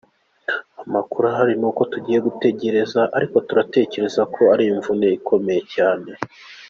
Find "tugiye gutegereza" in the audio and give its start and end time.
1.91-3.01